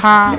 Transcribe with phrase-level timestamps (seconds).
[0.00, 0.34] 哈。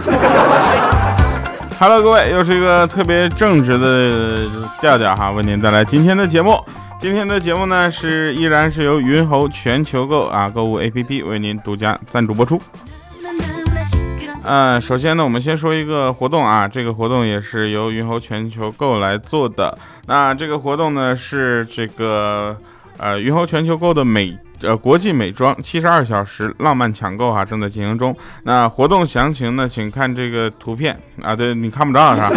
[1.79, 4.39] Hello，各位，又是一个特别正直的
[4.79, 6.59] 调调哈，为您带来今天的节目。
[6.99, 12.62] 今天的节目呢，是依然是由云猴全球购啊购物 APP 为您独家赞助播出。
[14.44, 19.78] 嗯，首先呢，我们先说一个活动啊，这个活动也是由云猴全球购来做的。
[20.08, 22.55] 那这个活动呢，是这个
[22.98, 28.16] 呃云猴全球购的每呃国际美妆七十二小时浪漫抢购哈，正在进行中。
[28.44, 32.32] 那活动详情呢，请看这个图片啊，对你看不着是吧？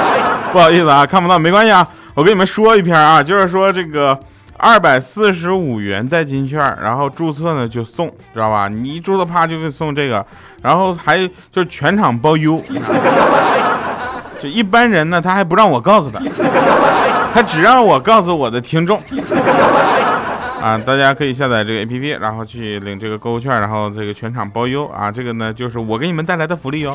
[0.52, 4.18] 不好意思啊，看不到没关系啊，我给你们说一篇啊，就是说这个
[4.56, 8.68] 二百四十五元代金券，然后注册呢就送，知道吧？
[8.68, 10.24] 你一注册啪就会送这个，
[10.62, 12.60] 然后还就全场包邮。
[14.40, 16.18] 就一般人呢，他还不让我告诉他，
[17.32, 18.98] 他只让我告诉我的听众。
[20.60, 26.94] 啊，大家可以下载这个 APP，然后去领这个购物券，然后这个全场包邮啊，这个呢就是我给你们带来的福利哦。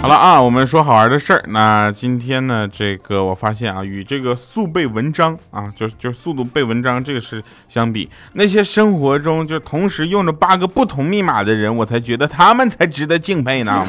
[0.00, 1.42] 好了啊，我们说好玩的事儿。
[1.48, 13.84] 那今天呢，这个我发现啊，与这个速背文章啊，就就速度背文章这个是相比，那些生活中就同时用着八个不同密码的人，我才觉得他们才值得敬佩呢。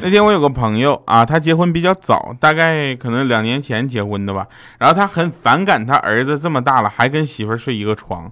[0.00, 4.46] 那天我有个朋友啊，他结婚比较早，大概可能两年前结婚的吧。
[4.78, 8.30] 然后他很反感他儿子这么大了还跟媳妇睡一个床。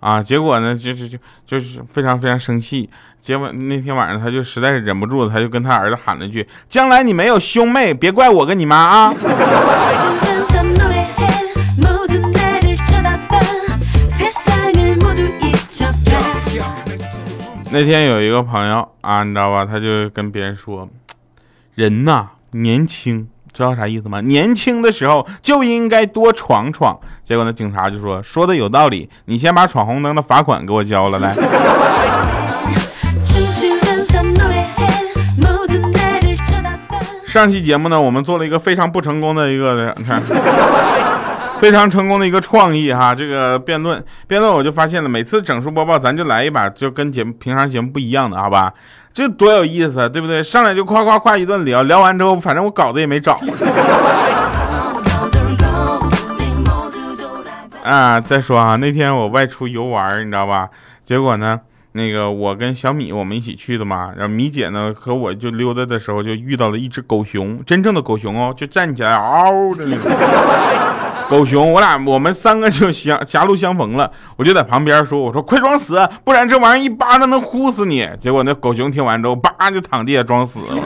[0.00, 2.88] 啊，结果呢，就就就就是非常非常生气。
[3.20, 9.12] 结果那天晚上，他就实在是忍不住了，他就跟他儿子喊了一句：“将来你没有兄妹，别怪我跟你妈啊！”
[17.70, 20.88] 那天有一个朋友啊，你知道吧，他就跟别人说
[21.78, 24.20] ：“人呐，年轻。”知道啥意思吗？
[24.20, 26.98] 年轻的时候就应该多闯闯。
[27.24, 31.32] 结果那警察就说：“说的有道理，你先把闯红灯的罚款给我交了来。
[37.26, 40.22] ”上期节目呢，我们做了一个非常不成功的一个，你看，
[41.60, 43.14] 非常成功的一个创意哈。
[43.14, 48.72] 这个辩论，辩论我就发现了，每次整数播报咱就来一把，就跟节目平常节目不一样的，好吧？
[49.12, 50.42] 这多有意思，对不对？
[50.42, 53.38] 上来就夸夸夸一顿聊，聊完之后，反正我稿子也没找。
[57.82, 60.68] 啊，再说啊，那天我外出游玩，你知道吧？
[61.04, 61.58] 结果呢，
[61.92, 70.10] 那个我跟小米我们一起去的嘛，然后米姐呢和我就溜达的时候，就遇到了一只狗熊，真正的狗熊哦，就站起来嗷的那种。
[71.28, 80.68] 狗熊，我俩我们三个就相狭路相逢了，我就在旁边说：“我说快装死，不然这玩意儿一巴掌能呼死你。”结果那狗熊听完之后，叭就躺地下装死了。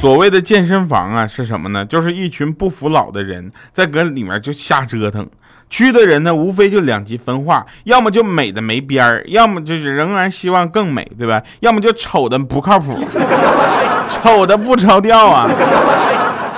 [0.00, 1.84] 所谓的健身房啊，是什么呢？
[1.84, 5.28] 就是一群不服老的人在搁里面就瞎折腾。
[5.68, 11.42] 去的人呢，无非就两极分化，要么就美的没边儿，要么就是仍然希望更美，对吧？
[11.60, 12.96] 要么就丑的不靠谱，
[14.08, 15.50] 丑的不着调啊，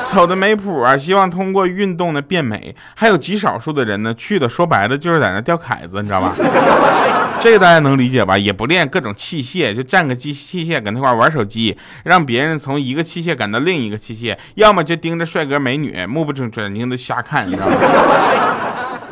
[0.06, 2.74] 丑的没谱啊，希望通过运动呢变美。
[2.94, 6.32] 还有极少数的人呢，去的说白了就是在那吊凯子，你知道吧？
[7.40, 8.36] 这个大家能理解吧？
[8.36, 17.76] 也不练各种器械，就站个机器械搁那块玩手机，让别人从一个器械赶到另一个器械，要么就盯着帅哥美女，目不转睛的瞎看，你知道吗？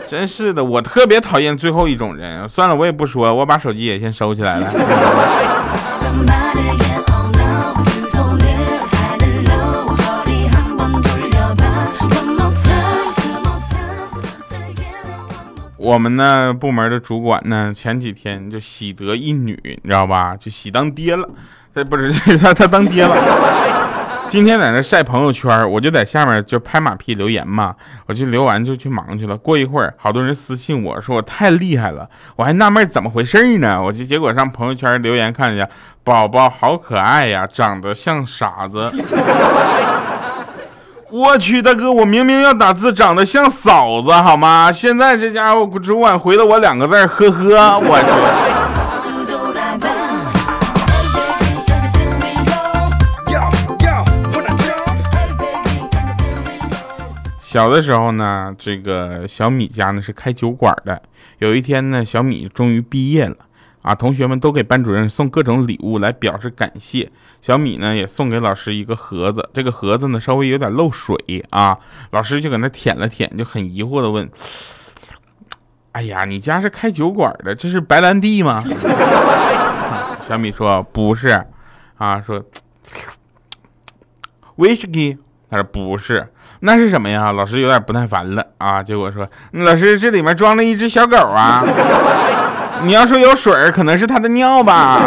[0.08, 2.48] 真是的，我特别讨厌最后一种人。
[2.48, 4.72] 算了，我也不说，我把手机也先收起来了。
[15.76, 20.36] 我们呢部门的主管呢，前几天就喜得一女，你知道吧？
[20.36, 21.28] 就喜当爹了，
[21.74, 23.16] 他不是 他他当爹了。
[24.28, 27.74] 今天在那晒朋友圈，我就在下面就拍马屁留言嘛，
[28.06, 29.36] 我就留完就去忙去了。
[29.36, 33.80] 过一会儿，好多人私信我说我太厉害了，我还纳闷怎么回事呢？
[33.82, 35.66] 我就结果上朋友圈留言看一下，
[36.04, 38.92] 宝宝好可爱呀，长得像傻子。
[41.08, 44.72] 我去，大哥，我明明要打字长得像嫂子好吗？
[44.72, 48.45] 现在这家伙主管回了我两个字，呵呵，我去。
[57.56, 61.00] 小的时候呢，这个小米家呢是开酒馆的。
[61.38, 63.34] 有一天呢，小米终于毕业了
[63.80, 67.10] 啊，同学们都给班主任送各种礼物来表示感谢。
[67.40, 71.16] 小米呢也送给老师一个盒子，这个盒子呢稍微有点漏水
[71.48, 71.78] 啊。
[72.10, 74.30] 老师就搁那舔了舔，就很疑惑的问
[75.92, 78.62] ：“哎呀，你家是开酒馆的，这是白兰地吗？”
[80.20, 81.42] 小米说：“不是。”
[81.96, 82.44] 啊，说。
[84.58, 85.16] whisky。
[85.48, 86.26] 他说不是，
[86.60, 87.30] 那是什么呀？
[87.32, 88.82] 老师有点不耐烦了啊。
[88.82, 91.62] 结果说，老师这里面装了一只小狗啊。
[92.84, 95.00] 你要说有水可能是它的尿吧。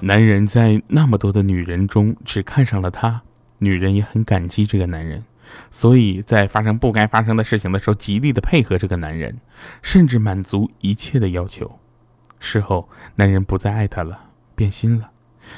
[0.00, 3.20] 男人在那么多的女人中只看上了她，
[3.58, 5.22] 女人也很感激这个男人，
[5.70, 9.38] 所以在发生不该发生的事情的时候，极力的配合这个男人，
[9.82, 11.78] 甚至满足一切的要求。
[12.38, 14.20] 事后，男人不再爱她了，
[14.54, 15.10] 变心了，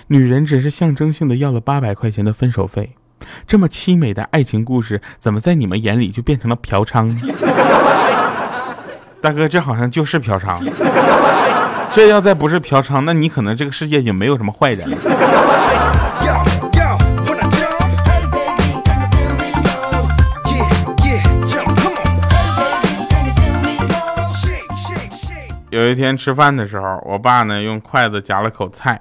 [0.09, 2.97] 女人只是象征性的要了八百块钱的分手费。
[3.47, 7.17] 这么凄美的爱情故事，怎么在你们眼里就变成了嫖娼呢？
[9.21, 10.59] 大哥，这好像就是嫖娼。
[11.93, 14.89] 这要再不是嫖娼，那你可能这个世界就没有什么坏人。
[25.70, 29.00] 有一天吃饭的时候，我爸呢用筷子夹了口菜，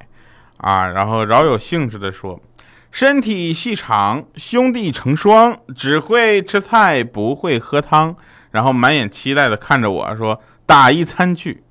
[0.58, 2.40] 啊，然后饶有兴致的说
[2.92, 8.16] ：“身体细长，兄弟成双，只会吃菜不会喝汤。”
[8.52, 11.64] 然后满眼期待的看着我说：“打一餐具。”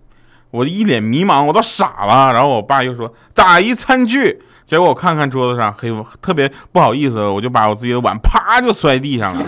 [0.51, 2.33] 我一脸迷茫，我都傻了。
[2.33, 9.45] 然后我爸又说打一餐具，结果我看看桌子上，嘿，特别不好意思，我就把我自己的碗啪就摔地上了。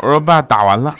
[0.00, 0.94] 我说爸，打完了。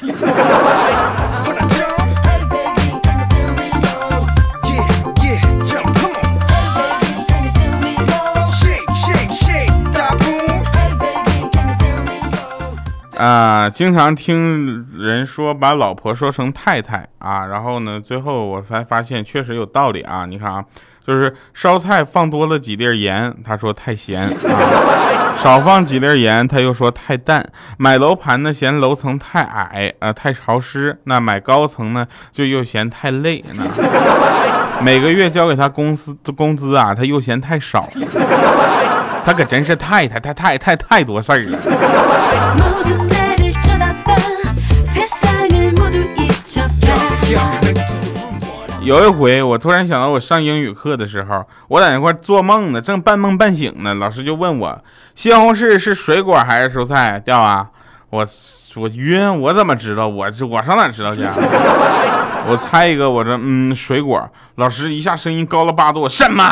[13.19, 20.25] 啊，经常听人说把老婆说成太太啊，然后呢，最后我才发现确实有道理啊。
[20.25, 20.65] 你看啊，
[21.05, 27.45] 就是烧菜放多了几粒盐，他说太咸； 啊；少放几粒盐，他又说太淡。
[27.77, 33.43] 买楼盘呢嫌楼层太矮啊，太潮湿；那买高层呢就又嫌太累。
[34.81, 37.85] 每个月交给他公司的工资啊，他又嫌太少。
[39.27, 41.59] 他可真是太太太太太太多事儿了。
[48.89, 53.93] 有一回，我突然想到，我上英语课的时候，我在那块做梦呢，正半梦半醒呢。
[53.97, 54.83] 老师就问我
[55.15, 57.67] ：“西红柿是水果还是蔬菜？”掉啊！
[58.09, 58.27] 我
[58.77, 60.09] 我晕，我怎么知道？
[60.09, 61.21] 我我上哪知道去？
[62.49, 64.27] 我猜一个，我说嗯，水果。
[64.55, 66.43] 老师一下声音高了八度：“什么？”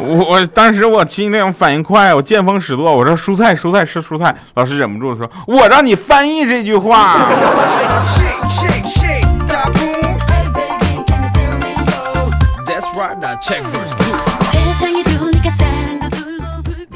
[0.00, 4.34] 我我当时我心灵反应快，我见风使舵，我说蔬菜蔬菜是蔬菜。
[4.54, 7.18] 老师忍不住说：“我让你翻译这句话。”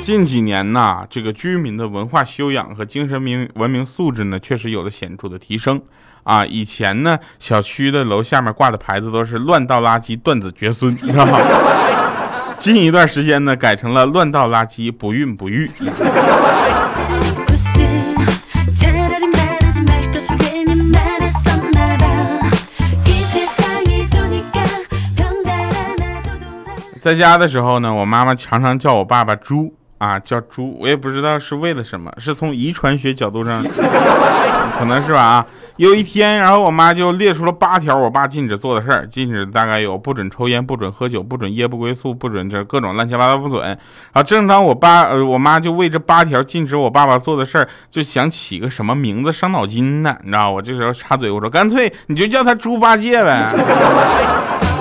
[0.00, 5.80] 近几年呐，这个居民的文化修养和精神明文明素质呢，确实有了显著的提升
[6.24, 6.44] 啊。
[6.44, 11.38] 以前呢，小区的楼下面挂的牌子都是“乱倒垃圾，断子绝孙”，知道吗？
[12.58, 15.68] 近一段时间呢，改成了“乱倒垃圾，不孕不育”。
[27.02, 33.60] 在家的时候呢，我妈妈常常叫我爸爸猪啊，叫猪，我也不知道是为了什么，是从遗传学角度上，
[34.78, 35.46] 可能是吧啊。
[35.78, 43.76] 有一天，然后我妈就列出了八条我爸禁止做的事儿，禁止大概有不准抽烟、不准喝酒、不准夜不归宿、不准这各种乱七八糟不准。
[44.12, 53.50] 啊，正当我爸呃我妈就为这八条禁止我爸爸做的事儿，就想起个什么名字伤脑筋呢，你知道我这时候插嘴我说，干脆你就叫他猪八戒呗。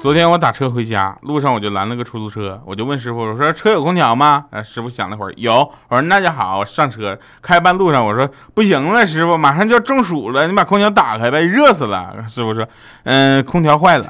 [0.00, 4.44] 昨天我打车回家，路上我就拦了个出租车，我就问师傅，我说车有空调吗？
[4.50, 5.54] 啊，师傅想了会儿，有。
[5.88, 7.18] 我说那就好，我上车。
[7.40, 12.14] 开半路上我说不行了，师傅马上就要中暑了，你把空调打开呗，热死了。
[12.28, 12.68] 师傅说，
[13.04, 14.04] 嗯，空调坏了。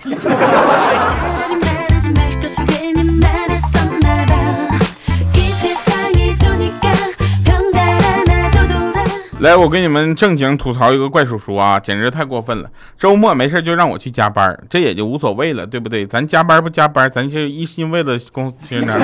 [9.45, 12.71] 来，我给你们正经吐槽一个怪叔叔啊，简直太过分了！
[12.97, 16.07] 周末没事就让我去加班，这也就无所谓了，对不对？
[16.07, 18.95] 咱加班不加班，咱就一心为了公司呢。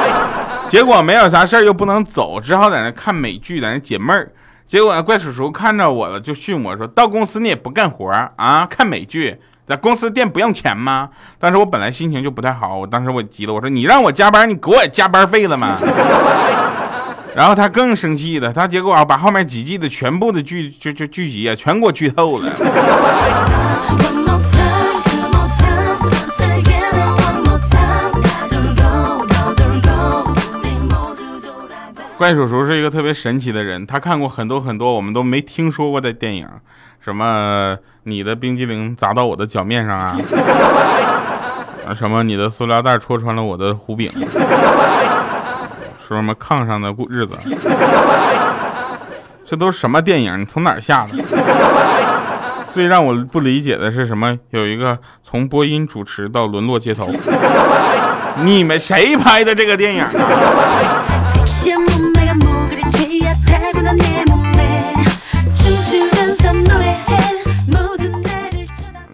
[0.68, 4.30] 结果没有啥事又不能走，只好在那看美剧，在那解闷儿。
[4.66, 8.66] 结果怪叔叔看着我了，就训我说：“到公司你也不干活啊？
[8.68, 11.08] 看美剧，在公司店不用钱吗？”
[11.40, 15.78] 当时我本来心情就不太好，我当时我急了，我说：“你让我加班，你给我加班费了吗？”
[17.34, 22.50] 然后他更生气了，他结果啊把后面几季的全部的剧就就剧集啊全给我剧透了。
[32.16, 36.48] 怪叔叔是一个特别神奇的人，他看过很多很多我们都没听说过的电影，
[36.98, 40.16] 什么你的冰激凌砸到我的脚面上啊，
[41.96, 44.10] 什么你的塑料袋戳穿了我的胡饼。
[46.08, 47.36] 说什么炕上的日子，
[49.44, 50.40] 这都是什么电影？
[50.40, 51.12] 你从哪儿下的？
[52.72, 54.38] 最让我不理解的是什么？
[54.48, 57.10] 有一个从播音主持到沦落街头，
[58.36, 60.08] 你们谁拍的这个电影啊？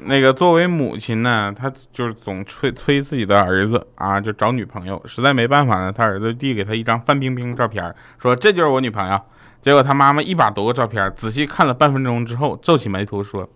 [0.07, 5.03] 那个作为母亲呢，她就是总催催自己的儿子啊，就找女朋友。
[5.07, 9.21] 实在没办法呢，他儿子递给他一张范冰冰照片，说这就是我女朋友。
[9.63, 13.49] 结果他妈妈一把夺过照片，仔细看了半分钟之后，皱起眉头说：“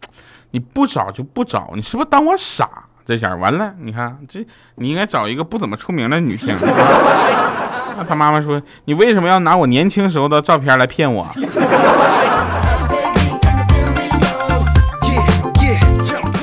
[0.52, 2.69] 你不找就不找，你是不是当我傻？
[3.05, 6.57] 这下完了，你看这，你应该找一个不怎么出名的女性。
[7.99, 11.23] ”那他妈妈说：“你为什么要拿我年轻时候的照片来骗我？”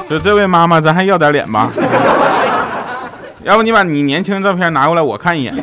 [0.10, 1.70] 就这位妈妈，咱还要点脸吧？
[3.44, 5.54] 要不你把你年轻照片拿过来，我看一眼。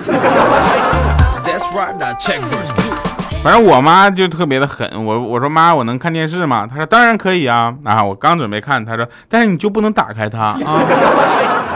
[3.42, 6.64] 反正我妈就特别的狠，我我说妈，我能看电视吗？
[6.68, 7.74] 她说当然可以啊。
[7.84, 10.56] 啊，我刚准备看，她说，但是你就不能打开它啊。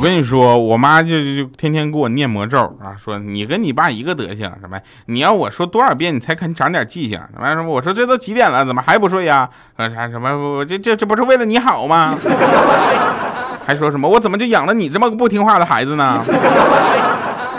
[0.00, 4.80] 我跟你说，我妈就就天天给我念魔咒啊，说你跟你爸一个德行，什么？
[5.04, 7.20] 你要我说多少遍你才肯长点记性？
[7.34, 7.68] 什么什么？
[7.68, 9.46] 我说这都几点了，怎么还不睡呀？
[9.76, 10.34] 啥什么？
[10.34, 12.16] 我这这这不是为了你好吗？
[13.66, 14.08] 还说什么？
[14.08, 16.18] 我怎么就养了你这么个不听话的孩子呢？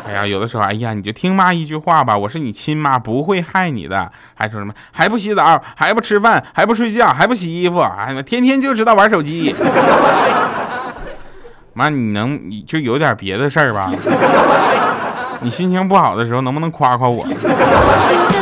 [0.08, 4.12] 哎呀，有的时候，哎呀，你就听妈一句话吧，我是你亲妈，不会害你的。
[4.34, 4.74] 还说什么？
[4.92, 9.54] 还不洗澡，还不吃饭，还不睡觉，还不洗衣服，哎呀，天天就知道玩手机。
[11.74, 13.90] 妈，你能你就有点别的事儿吧？
[15.42, 17.26] 你心情不好的时候，能不能夸夸我？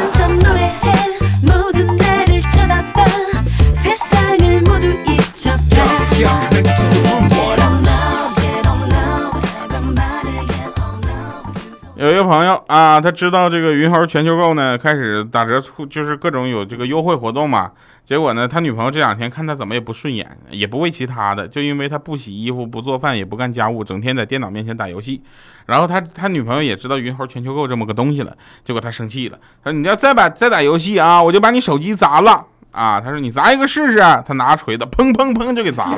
[12.29, 17.71] 朋友啊，他知道这个云猴全球购呢开始打折促，就是各种有这个优惠活动嘛。
[18.05, 25.21] 结果呢，他女朋友这两天看他怎么也不顺眼，也不为其他的，就因为他不洗衣服、不做饭、也不干家务，整天在电脑面前打游戏。
[25.65, 35.97] 然后他他女朋友也知道云猴全球购这么个东西了，结果他生气了，说：“你要再把再打游戏啊，我就把你手机砸了。”啊，他说你砸一个试试，他拿锤子砰砰砰就给砸了。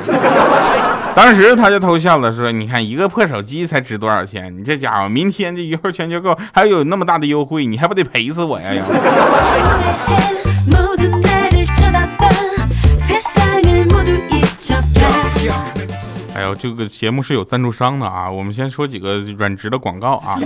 [1.14, 4.56] 当时他就偷笑了，说你看一个破手机才值多少钱？
[4.56, 8.70] 你这家伙明天这一会儿全球购还有那么大的优惠，你还不得赔死我呀？
[16.34, 20.38] 哎呦，这个节目是有赞助商的啊，我们先说几个软直的广告啊。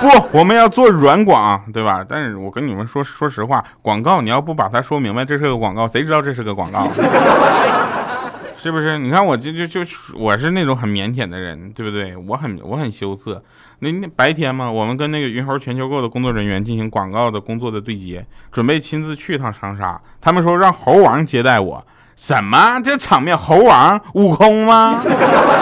[0.00, 2.04] 不，我们要做软广，对吧？
[2.06, 6.88] 但是我跟你们说，说实话，广告你要不把它说明白，这是个广告，谁知道这是个广告？
[8.56, 8.98] 是不是？
[8.98, 9.80] 你看我这就就
[10.14, 12.16] 我是那种很腼腆的人，对不对？
[12.16, 13.42] 我很我很羞涩。
[13.80, 20.00] 那那白天嘛，我们跟那个云猴全球购的工作人员进行广告的工作的对接，准备亲自去一趟长沙。
[20.22, 21.86] 他们说让猴王接待我。
[22.16, 22.80] 什么？
[22.82, 25.00] 这场面猴王悟空吗？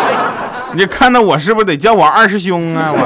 [0.75, 2.91] 你看到我是不是得叫我二师兄啊？
[2.93, 2.99] 我。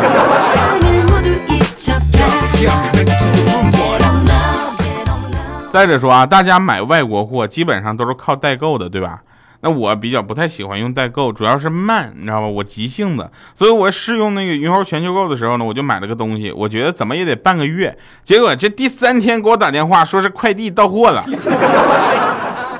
[5.73, 9.21] 再者说啊，大家买外国货基本上都是靠代购的，对吧？
[9.61, 12.47] 那我比较不太喜欢用代购，主要是慢，你知道吧？
[12.47, 21.23] 我急性子，所以我试用那个云猴全球购的时候呢，我就买了个东西，我觉得怎么也得半个月，结果这第三天给我打电话说是快递到货了。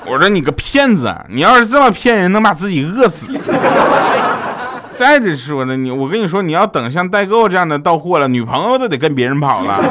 [0.09, 1.13] 我说你个骗子！
[1.29, 3.27] 你要是这么骗人，能把自己饿死。
[4.97, 9.79] 再者说呢，你我跟你说，你要等像代购这样的到货了，女朋友都得跟别人跑了。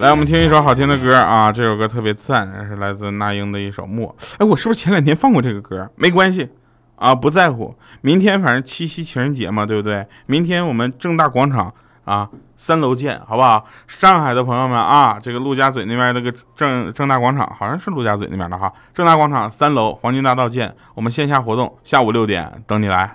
[0.00, 1.52] 来，我们听一首好听的歌啊！
[1.52, 4.14] 这首歌特别赞，是来自那英的一首《默》。
[4.38, 5.90] 哎，我是不是前两天放过这个歌？
[5.96, 6.48] 没关系
[6.96, 7.74] 啊，不在乎。
[8.00, 10.06] 明天反正七夕情人节嘛，对不对？
[10.26, 11.74] 明天我们正大广场。
[12.08, 13.64] 啊，三楼见，好不好？
[13.86, 23.14] 上海的朋友们啊，这个陆家嘴那边那个正正大广场，好像是陆家嘴那边的哈，正大广场三楼黄金大道见，我们线下活动下午六点等你来。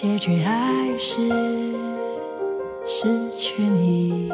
[0.00, 1.16] 结局还是
[2.86, 4.30] 失去你。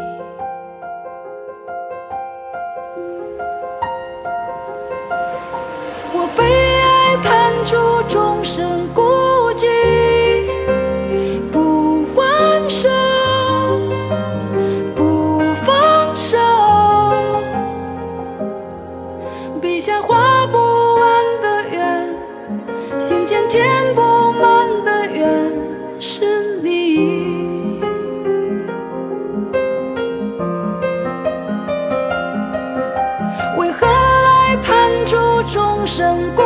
[35.97, 36.44] 生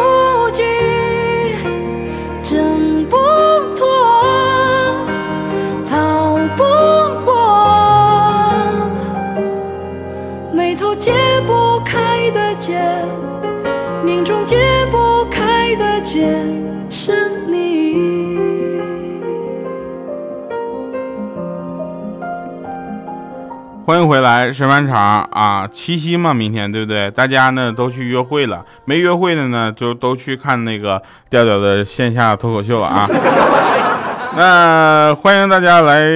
[24.09, 25.69] 回来，审判场啊！
[25.71, 27.11] 七夕嘛，明天对不对？
[27.11, 33.07] 大家呢都去约会了，没约会的呢就都去看那个调调的线下脱口秀啊。
[34.37, 36.07] 那欢迎大家来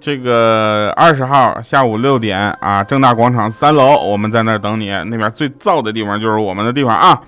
[0.00, 4.88] 这个二十号下午六点啊，正大广场三楼，我们在那儿等你。
[5.06, 7.20] 那边最燥的地方就是我们的地方啊。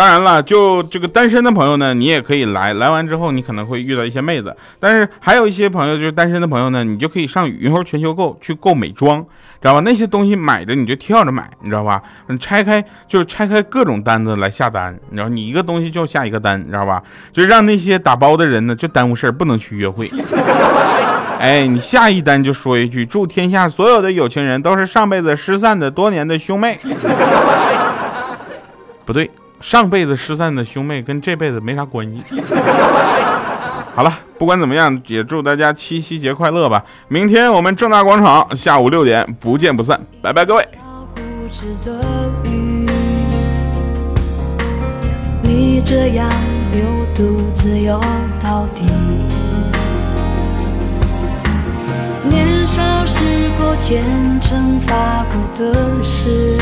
[0.00, 2.72] 当然了，就这个单身的朋友呢，你也可以来。
[2.72, 9.20] 来完之后，你可能会遇到一些妹子，但是还有一些朋友就是单身的朋友呢，你就可以上云猴全球购去购美妆，
[9.60, 9.80] 知道吧？
[9.80, 12.02] 那些东西买着你就跳着买，你知道吧？
[12.28, 17.02] 你拆开就是拆开各种单子来下单，你知道，你一个东西就下一个单，你知道吧？
[17.30, 20.10] 就让那些打包的人呢就耽误事儿，不能去约会。
[21.38, 26.78] 哎，你下一单就说一句：祝天下所有的有情人都是上辈子失散的多年的兄妹。
[29.04, 29.30] 不对。
[29.60, 32.24] 上辈子失散的兄妹跟这辈子没啥关系。
[33.94, 36.82] 好了，不管怎么样，也祝大家七夕节快乐吧！
[37.08, 40.64] 明天我们正大广场下午六点不见不散，拜拜各位。
[45.42, 46.30] 你这样
[46.72, 46.82] 流
[47.14, 48.00] 独自游
[48.42, 48.86] 到底。
[52.28, 53.18] 年少时
[53.58, 54.04] 候虔
[54.40, 56.56] 诚发过的誓，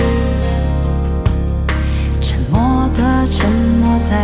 [4.09, 4.15] 在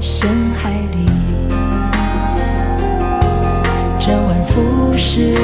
[0.00, 1.06] 深海里。
[3.98, 5.34] 周而复始，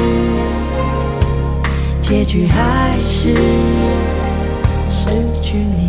[2.01, 3.35] 结局还是
[4.89, 5.09] 失
[5.41, 5.84] 去你。